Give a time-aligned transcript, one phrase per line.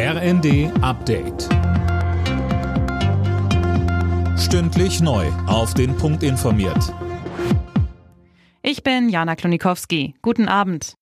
[0.00, 1.48] RND Update.
[4.38, 5.26] Stündlich neu.
[5.48, 6.94] Auf den Punkt informiert.
[8.62, 10.14] Ich bin Jana Klonikowski.
[10.22, 10.94] Guten Abend.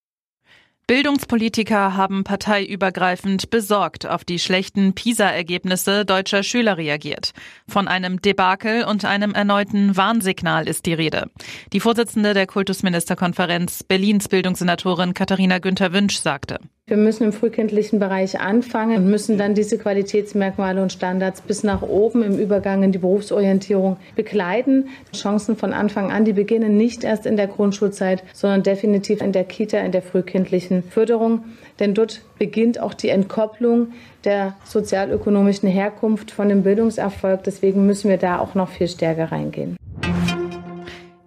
[0.86, 7.32] Bildungspolitiker haben parteiübergreifend besorgt auf die schlechten PISA-Ergebnisse deutscher Schüler reagiert.
[7.68, 11.30] Von einem Debakel und einem erneuten Warnsignal ist die Rede.
[11.74, 16.60] Die Vorsitzende der Kultusministerkonferenz Berlins Bildungssenatorin Katharina Günther Wünsch sagte.
[16.88, 21.82] Wir müssen im frühkindlichen Bereich anfangen und müssen dann diese Qualitätsmerkmale und Standards bis nach
[21.82, 24.86] oben im Übergang in die Berufsorientierung begleiten.
[25.12, 29.42] Chancen von Anfang an, die beginnen nicht erst in der Grundschulzeit, sondern definitiv in der
[29.42, 31.46] Kita, in der frühkindlichen Förderung.
[31.80, 33.88] Denn dort beginnt auch die Entkopplung
[34.22, 37.42] der sozialökonomischen Herkunft von dem Bildungserfolg.
[37.42, 39.76] Deswegen müssen wir da auch noch viel stärker reingehen.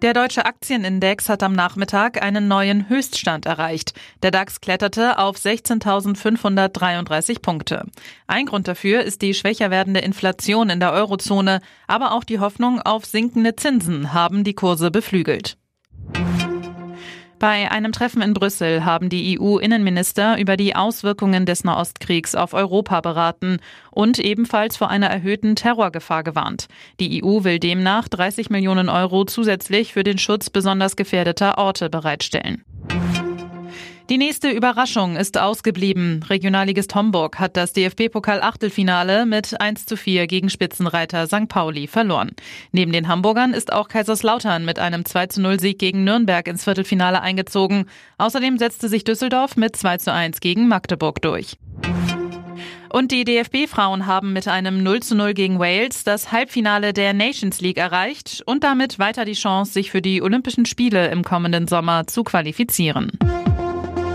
[0.02, 3.92] Der deutsche Aktienindex hat am Nachmittag einen neuen Höchststand erreicht.
[4.22, 7.84] Der DAX kletterte auf 16.533 Punkte.
[8.26, 12.80] Ein Grund dafür ist die schwächer werdende Inflation in der Eurozone, aber auch die Hoffnung
[12.80, 15.58] auf sinkende Zinsen haben die Kurse beflügelt.
[17.40, 23.00] Bei einem Treffen in Brüssel haben die EU-Innenminister über die Auswirkungen des Nahostkriegs auf Europa
[23.00, 23.60] beraten
[23.90, 26.68] und ebenfalls vor einer erhöhten Terrorgefahr gewarnt.
[27.00, 32.62] Die EU will demnach 30 Millionen Euro zusätzlich für den Schutz besonders gefährdeter Orte bereitstellen.
[34.10, 36.24] Die nächste Überraschung ist ausgeblieben.
[36.28, 41.46] Regionalligist Homburg hat das DFB-Pokal-Achtelfinale mit 1 zu 4 gegen Spitzenreiter St.
[41.46, 42.32] Pauli verloren.
[42.72, 46.64] Neben den Hamburgern ist auch Kaiserslautern mit einem 2 zu 0 Sieg gegen Nürnberg ins
[46.64, 47.84] Viertelfinale eingezogen.
[48.18, 51.56] Außerdem setzte sich Düsseldorf mit 2 zu 1 gegen Magdeburg durch.
[52.92, 57.60] Und die DFB-Frauen haben mit einem 0 zu 0 gegen Wales das Halbfinale der Nations
[57.60, 62.08] League erreicht und damit weiter die Chance, sich für die Olympischen Spiele im kommenden Sommer
[62.08, 63.12] zu qualifizieren.